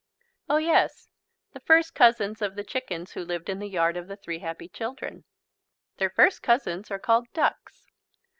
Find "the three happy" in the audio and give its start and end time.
4.07-4.67